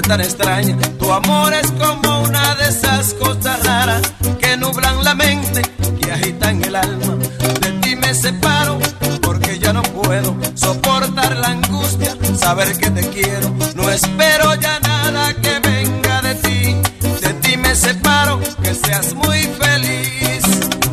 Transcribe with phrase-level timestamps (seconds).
[0.00, 0.76] Tan extraña.
[0.98, 4.02] Tu amor es como una de esas cosas raras
[4.40, 5.62] que nublan la mente,
[6.00, 7.16] que agitan el alma.
[7.60, 8.78] De ti me separo
[9.20, 13.54] porque ya no puedo soportar la angustia, saber que te quiero.
[13.74, 16.76] No espero ya nada que venga de ti.
[17.20, 20.42] De ti me separo, que seas muy feliz.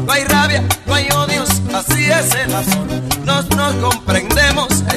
[0.06, 2.88] No hay rabia, no hay odios, así es el amor.
[3.26, 3.76] Nos, nos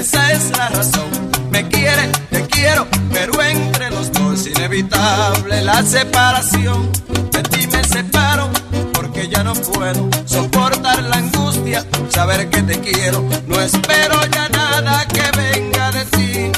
[0.02, 1.08] esa es la razón.
[1.50, 4.10] Me quiere, te quiero, pero entre los
[4.46, 6.90] inevitable la separación.
[7.30, 8.50] De ti me separo
[8.92, 13.24] porque ya no puedo soportar la angustia, saber que te quiero.
[13.46, 16.51] No espero ya nada que venga de ti.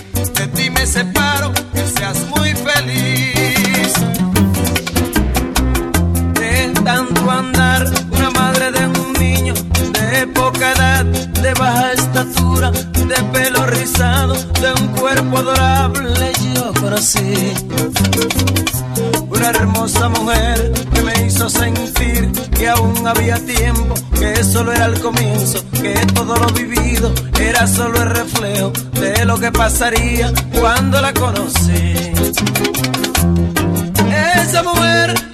[19.29, 25.01] Una hermosa mujer que me hizo sentir que aún había tiempo, que solo era el
[25.01, 31.13] comienzo, que todo lo vivido era solo el reflejo de lo que pasaría cuando la
[31.13, 31.95] conocí.
[34.41, 35.34] Esa mujer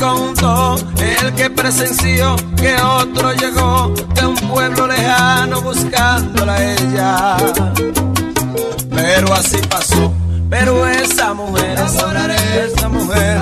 [0.00, 7.36] contó el que presenció que otro llegó de un pueblo lejano buscándola a ella.
[8.90, 10.12] Pero así pasó.
[10.48, 13.38] Pero esa mujer, esa mujer,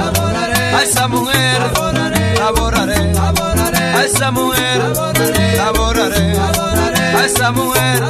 [0.75, 1.61] a esa mujer,
[2.39, 3.13] laboraré,
[3.95, 4.81] a esa mujer,
[5.57, 6.39] laboraré,
[7.15, 8.03] a esa mujer,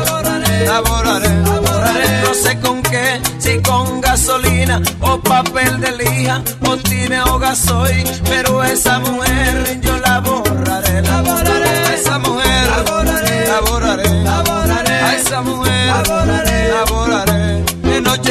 [2.22, 8.04] no sé con qué, si con gasolina o papel de lija o tiene o gasoil,
[8.28, 9.80] pero esa mujer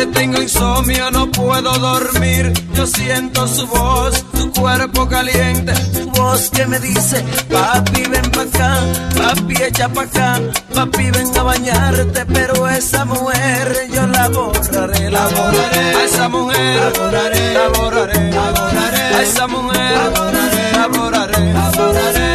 [0.07, 2.53] tengo insomnio, no puedo dormir.
[2.73, 8.41] Yo siento su voz, su cuerpo caliente, su voz que me dice, papi ven pa'
[8.41, 8.79] acá,
[9.15, 10.39] papi echa pa' acá,
[10.73, 16.75] papi ven a bañarte, pero esa mujer yo la borraré, la borraré, a esa mujer
[16.75, 22.32] la borraré, la borraré, a esa mujer la borraré, la borraré, la borraré.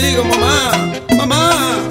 [0.00, 1.88] Contigo, mamá, mamá.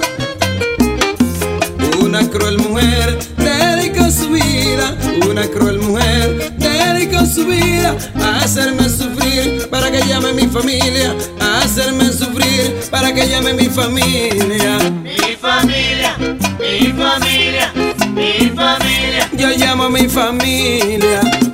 [2.00, 4.96] Una cruel mujer dedicó su vida,
[5.28, 11.58] una cruel mujer dedicó su vida a hacerme sufrir para que llame mi familia, a
[11.62, 14.78] hacerme sufrir para que llame mi familia.
[15.02, 17.72] Mi familia, mi familia,
[18.12, 19.28] mi familia.
[19.36, 21.49] Yo llamo a mi familia.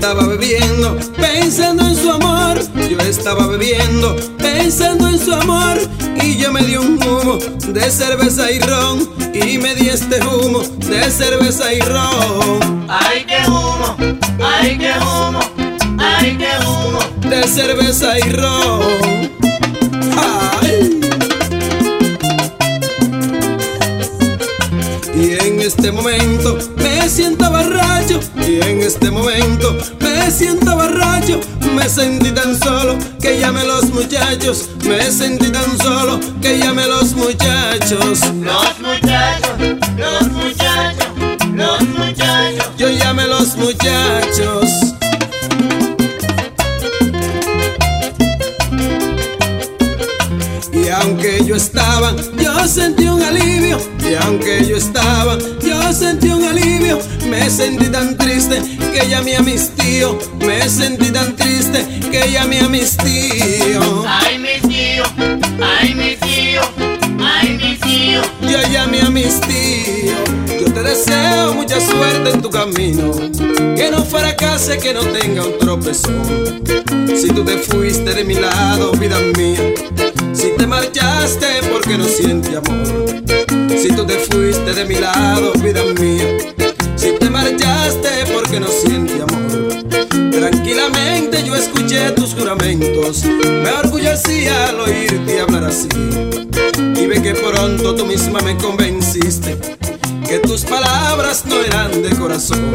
[0.00, 2.58] Estaba bebiendo, pensando en su amor.
[2.88, 5.76] Yo estaba bebiendo, pensando en su amor.
[6.22, 7.36] Y yo me di un humo
[7.68, 9.06] de cerveza y ron.
[9.34, 12.86] Y me di este humo de cerveza y ron.
[12.88, 13.94] Ay, qué humo,
[14.42, 15.40] ay, qué humo,
[15.98, 17.00] ay, qué humo.
[17.28, 19.30] De cerveza y ron.
[25.14, 26.79] Y en este momento.
[28.46, 31.40] Y en este momento me siento borracho.
[31.74, 36.88] Me sentí tan solo que llamé los muchachos, me sentí tan solo que llamé a
[36.88, 38.20] los muchachos.
[38.42, 39.50] Los muchachos,
[39.96, 41.06] los muchachos,
[41.54, 42.70] los muchachos.
[42.76, 44.70] Yo llamé a los muchachos.
[50.72, 53.78] Y aunque yo estaba, yo sentí un alivio.
[54.10, 56.79] Y aunque yo estaba, yo sentí un alivio.
[57.30, 58.60] Me sentí tan triste
[58.92, 60.16] que llamé a mis tíos.
[60.40, 64.04] Me sentí tan triste que llamé a mis tíos.
[64.04, 65.04] Ay, mi tío,
[65.62, 66.60] ay, mi tío,
[67.20, 68.20] ay, mi tío.
[68.42, 70.18] Yo llamé a mis tíos.
[70.60, 73.12] Yo te deseo mucha suerte en tu camino.
[73.76, 76.64] Que no fracase, que no tenga un tropezón.
[77.16, 79.72] Si tú te fuiste de mi lado, vida mía.
[80.32, 83.22] Si te marchaste porque no siente amor.
[83.80, 86.59] Si tú te fuiste de mi lado, vida mía.
[87.00, 90.30] Si te marchaste porque no siente amor.
[90.30, 93.24] Tranquilamente yo escuché tus juramentos.
[93.24, 95.88] Me orgullecía al oírte hablar así.
[96.96, 99.56] Y ve que pronto tú misma me convenciste
[100.28, 102.70] que tus palabras no eran de corazón.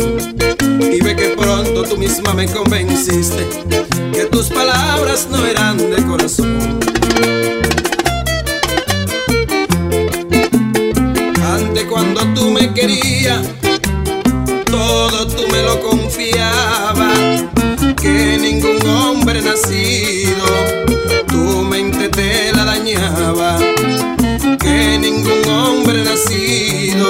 [0.59, 3.47] Y ve que pronto tú misma me convenciste
[4.11, 6.79] que tus palabras no eran de corazón.
[11.45, 13.41] Antes cuando tú me querías,
[15.15, 17.09] todo tú me lo confiaba.
[18.01, 20.45] Que ningún hombre nacido
[21.27, 23.57] tu mente te la dañaba.
[24.59, 27.07] Que ningún hombre nacido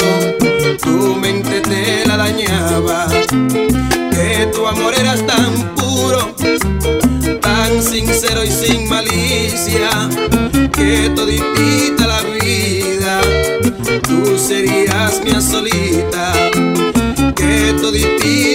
[0.83, 3.07] tu mente te la dañaba.
[4.11, 6.35] Que tu amor era tan puro,
[7.41, 9.89] tan sincero y sin malicia.
[10.71, 13.21] Que toditita la vida
[14.07, 16.64] tú serías mi solita.
[17.45, 18.54] Que toditita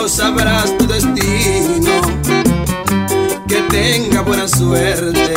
[0.00, 2.00] Dios sabrás tu destino,
[3.46, 5.34] que tenga buena suerte.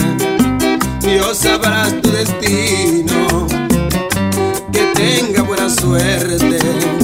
[1.01, 3.45] Dios sabrás tu destino,
[4.71, 7.02] que tenga buena suerte.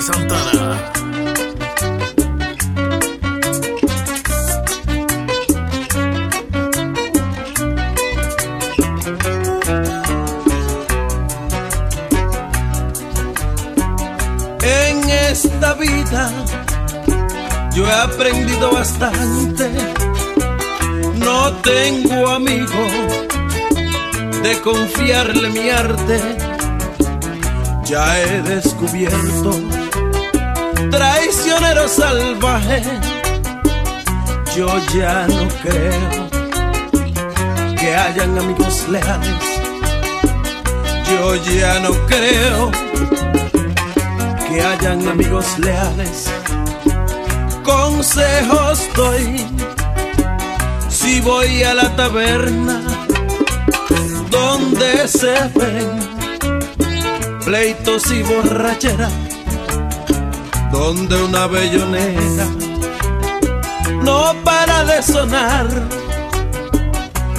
[0.00, 0.92] Santana.
[14.62, 16.30] En esta vida
[17.74, 19.70] yo he aprendido bastante.
[21.16, 22.84] No tengo amigo
[24.42, 26.20] de confiarle mi arte.
[27.84, 29.73] Ya he descubierto
[30.90, 32.82] traicionero salvaje.
[34.56, 36.28] Yo ya no creo
[37.76, 39.44] que hayan amigos leales.
[41.10, 42.70] Yo ya no creo
[44.48, 46.30] que hayan amigos leales.
[47.62, 49.44] Consejos doy
[50.88, 52.80] si voy a la taberna
[54.30, 56.04] donde se ven
[57.44, 59.08] pleitos y borrachera,
[60.74, 62.46] donde una bellonera
[64.02, 65.68] no para de sonar,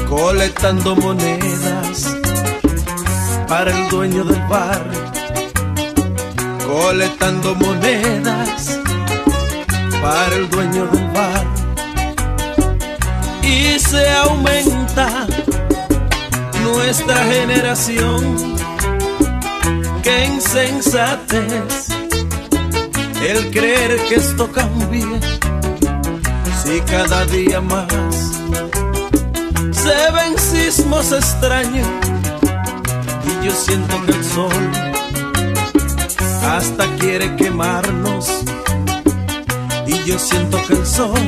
[0.09, 2.15] colectando monedas
[3.47, 5.05] para el dueño del bar
[6.65, 8.79] colectando monedas
[10.01, 11.45] para el dueño del bar.
[13.43, 15.27] Y se aumenta
[16.63, 18.55] nuestra generación,
[20.03, 21.84] que insensatez
[23.31, 25.03] el creer que esto cambie,
[26.63, 27.87] Si cada día más
[29.71, 31.87] se ven sismos extraños
[33.27, 34.71] y yo siento que el sol
[36.43, 38.43] hasta quiere quemarnos
[39.87, 41.19] y yo siento que el sol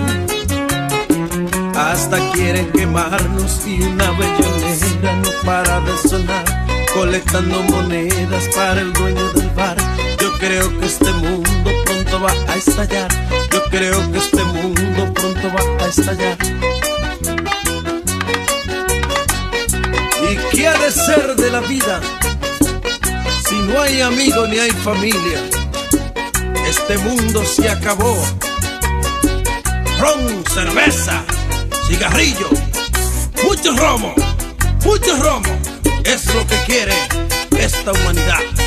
[1.75, 9.27] hasta quiere quemarnos y una bellonera no para de sonar colectando monedas para el dueño
[9.33, 9.77] del bar.
[10.19, 11.76] Yo creo que este mundo
[12.17, 13.09] va a estallar
[13.51, 16.37] yo creo que este mundo pronto va a estallar
[20.29, 22.01] ¿Y qué ha de ser de la vida
[23.47, 25.39] si no hay amigo ni hay familia?
[26.67, 28.13] Este mundo se acabó.
[29.99, 31.23] Ron, cerveza,
[31.87, 32.49] cigarrillo,
[33.45, 34.13] mucho romo,
[34.83, 35.57] mucho romo.
[36.03, 36.93] Es lo que quiere
[37.57, 38.66] esta humanidad.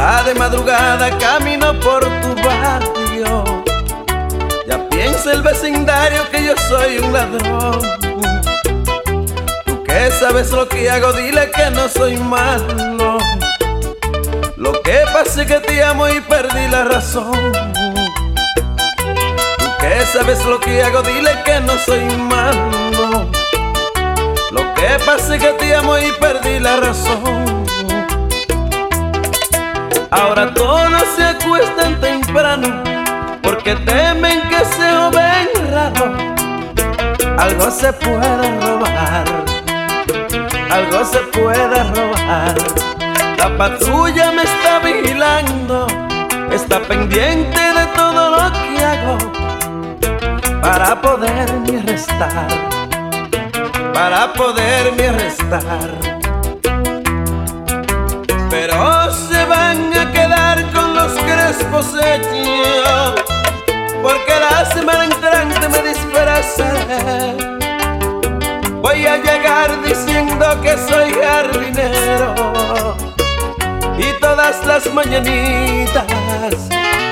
[0.00, 3.44] Hasta de madrugada camino por tu barrio.
[4.66, 7.80] Ya piensa el vecindario que yo soy un ladrón.
[9.66, 13.18] Tú que sabes lo que hago, dile que no soy malo.
[14.56, 17.52] Lo que pasa es que te amo y perdí la razón.
[19.58, 23.28] Tú que sabes lo que hago, dile que no soy malo.
[24.50, 27.49] Lo que pasa es que te amo y perdí la razón.
[30.10, 32.82] Ahora todos se acuestan temprano
[33.42, 36.14] porque temen que se ven raro.
[37.38, 39.24] Algo se puede robar,
[40.70, 42.54] algo se puede robar.
[43.38, 45.86] La patrulla me está vigilando,
[46.52, 49.18] está pendiente de todo lo que hago
[50.60, 52.70] para poderme arrestar
[54.00, 55.90] para poderme arrestar.
[58.48, 59.99] Pero se van a
[61.58, 63.14] hechos,
[64.02, 67.36] porque la semana entrante me disfrazaré.
[68.80, 72.96] Voy a llegar diciendo que soy jardinero
[73.98, 76.04] y todas las mañanitas,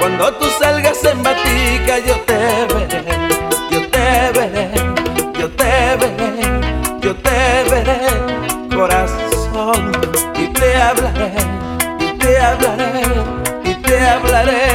[0.00, 3.04] cuando tú salgas en batica, yo te veré,
[3.70, 4.70] yo te veré,
[5.38, 6.38] yo te veré
[7.00, 8.00] yo te veré,
[8.74, 9.92] corazón,
[10.34, 11.32] y te hablaré,
[14.44, 14.67] te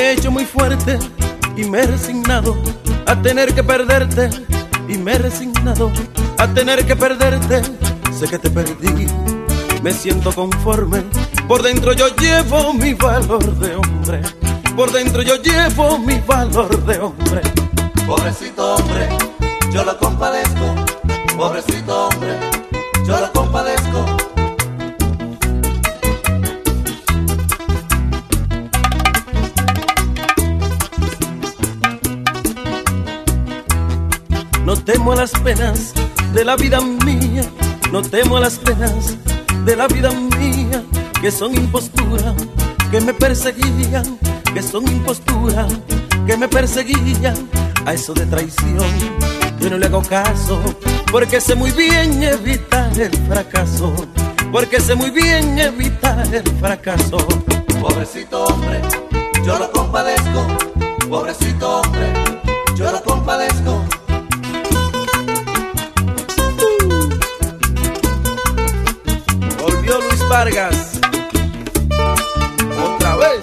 [0.00, 0.98] He hecho muy fuerte
[1.58, 2.56] y me he resignado
[3.06, 4.30] a tener que perderte.
[4.88, 5.92] Y me he resignado
[6.38, 7.60] a tener que perderte.
[8.18, 9.06] Sé que te perdí,
[9.82, 11.02] me siento conforme.
[11.46, 14.22] Por dentro yo llevo mi valor de hombre.
[14.74, 17.42] Por dentro yo llevo mi valor de hombre.
[18.06, 19.06] Pobrecito hombre,
[19.70, 20.76] yo lo compadezco.
[21.36, 22.38] Pobrecito hombre,
[23.04, 23.69] yo lo compadezco.
[34.92, 35.92] Temo a las penas
[36.32, 37.44] de la vida mía,
[37.92, 39.16] no temo a las penas
[39.64, 40.82] de la vida mía,
[41.20, 42.34] que son impostura,
[42.90, 44.18] que me perseguían,
[44.52, 45.68] que son impostura,
[46.26, 47.36] que me perseguían,
[47.86, 48.90] a eso de traición,
[49.60, 50.60] yo no le hago caso,
[51.12, 53.94] porque sé muy bien evitar el fracaso,
[54.50, 57.18] porque sé muy bien evitar el fracaso.
[57.80, 58.80] Pobrecito hombre,
[59.44, 60.46] yo lo compadezco.
[61.08, 62.12] Pobrecito hombre,
[62.74, 63.84] yo lo compadezco.
[70.30, 71.00] Vargas.
[72.80, 73.40] Otra vez.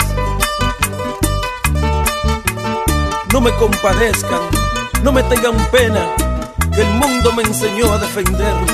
[3.34, 4.40] No me compadezcan,
[5.04, 6.00] no me tengan pena,
[6.78, 8.72] el mundo me enseñó a defenderme.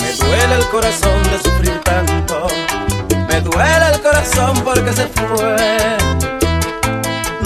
[0.00, 2.48] Me duele el corazón de sufrir tanto,
[3.28, 6.27] me duele el corazón porque se fue.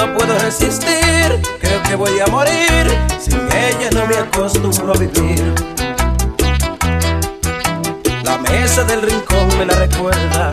[0.05, 2.99] No puedo resistir, creo que voy a morir.
[3.21, 5.55] Sin ella no me acostumbro a vivir.
[8.25, 10.51] La mesa del rincón me la recuerda.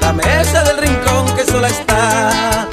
[0.00, 2.66] La mesa del rincón que sola está.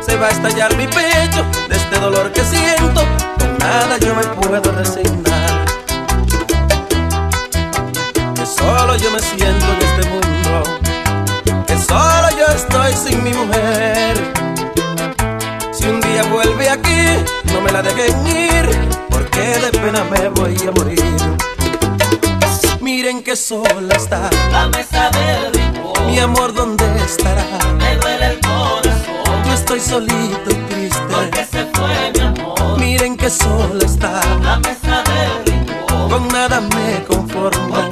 [0.00, 3.04] Se va a estallar mi pecho de este dolor que siento.
[3.38, 5.66] Con nada yo me puedo resignar.
[8.34, 10.69] Que solo yo me siento en este mundo.
[11.90, 14.14] Solo yo estoy sin mi mujer.
[15.72, 17.02] Si un día vuelve aquí,
[17.52, 18.66] no me la dejen ir,
[19.10, 21.02] porque de pena me voy a morir.
[22.80, 27.44] Miren que sola está La mesa del rincón, mi amor, ¿dónde estará?
[27.78, 29.44] me duele el corazón.
[29.46, 31.44] Yo estoy solito y Porque triste.
[31.50, 32.78] se fue mi amor.
[32.78, 37.89] Miren que sola está, La mesa del rincón, con nada me conformo.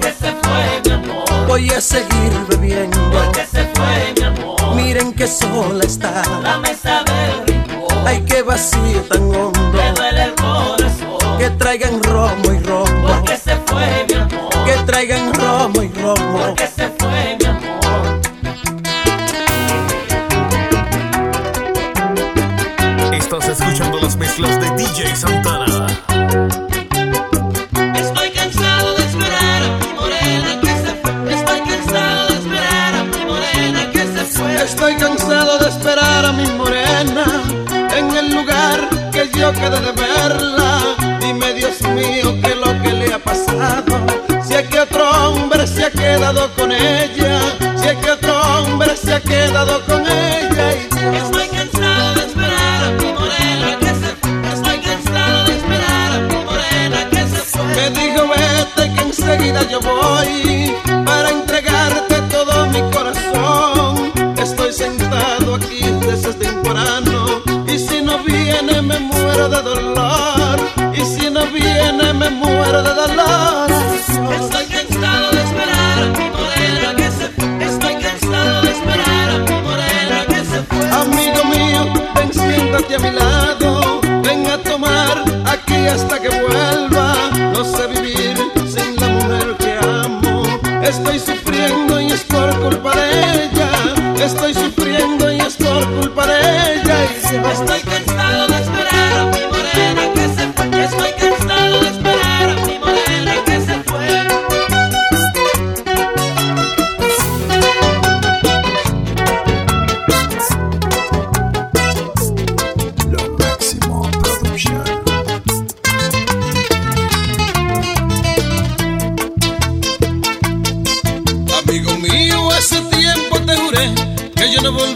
[1.59, 2.97] Voy a seguir bebiendo.
[3.11, 4.77] Porque se fue mi amor.
[4.77, 9.59] Miren que sola está, La mesa del rincón, ay que vacío tan hondo.
[9.73, 11.37] me duele el corazón.
[11.37, 14.65] Que traigan romo y romo, Porque se fue mi amor.
[14.67, 16.39] que traigan romo y romo.
[16.47, 18.21] Porque se fue mi amor.
[23.15, 25.68] Estás escuchando las mezclas de DJ Santana.
[34.69, 37.25] Estoy cansado de esperar a mi morena
[37.97, 41.19] en el lugar que yo quedé de verla.
[41.21, 43.97] Dime, Dios mío, qué es lo que le ha pasado.
[44.47, 47.28] Si es que otro hombre se ha quedado con ella,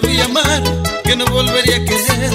[0.00, 0.18] volví
[1.05, 2.33] que no volvería a querer.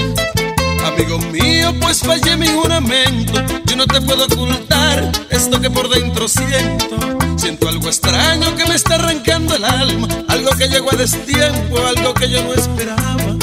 [0.86, 3.34] Amigo mío, pues fallé mi juramento.
[3.65, 6.98] Yo no te puedo ocultar esto que por dentro siento.
[7.38, 12.13] Siento algo extraño que me está arrancando el alma, algo que llegó a destiempo, algo
[12.13, 13.36] que yo no esperaba.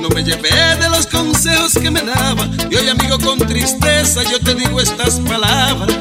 [0.00, 2.48] No me llevé de los consejos que me daba.
[2.70, 5.96] Y hoy, amigo, con tristeza yo te digo estas palabras.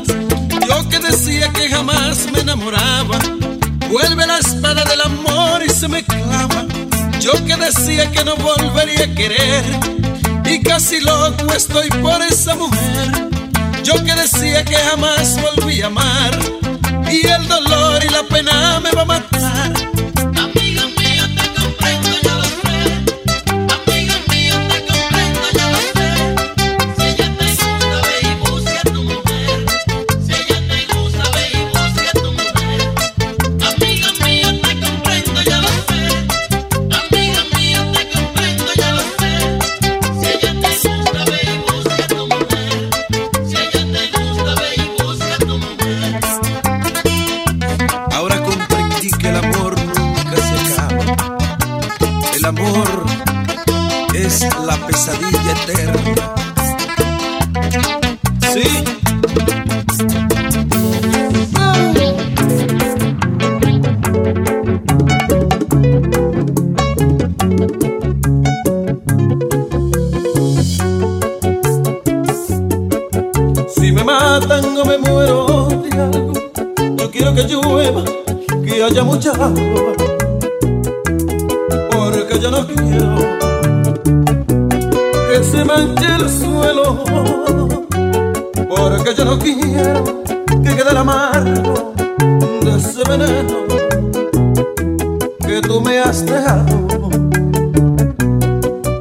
[0.67, 3.19] Yo que decía que jamás me enamoraba.
[3.89, 6.65] Vuelve la espada del amor y se me clava.
[7.23, 9.63] Yo que decía que no volvería a querer.
[10.43, 13.29] Y casi loco estoy por esa mujer.
[13.81, 16.37] Yo que decía que jamás volví a amar.
[17.09, 19.92] Y el dolor y la pena me va a matar.
[81.91, 83.15] Porque yo no quiero
[85.29, 87.03] que se manche el suelo,
[88.69, 90.23] porque yo no quiero
[90.63, 91.93] que quede el amargo
[92.61, 93.57] de ese veneno
[95.45, 96.87] que tú me has dejado.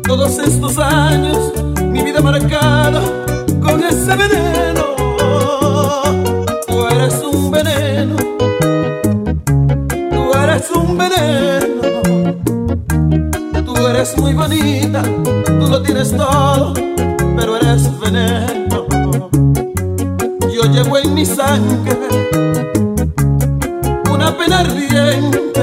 [0.02, 3.11] Todos estos años, mi vida marcada
[15.82, 16.74] tienes todo,
[17.36, 18.86] pero eres veneno.
[20.54, 21.96] Yo llevo en mi sangre
[24.10, 25.62] una pena ardiente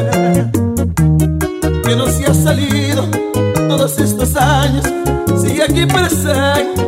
[1.84, 3.06] que no se ha salido
[3.68, 4.86] todos estos años,
[5.42, 6.80] sigue aquí presente.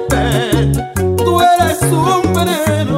[1.18, 2.91] Tú eres un veneno,